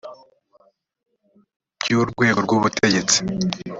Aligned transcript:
byo 1.81 1.99
rwego 2.11 2.39
rw 2.45 2.51
ubutegetsi 2.57 3.17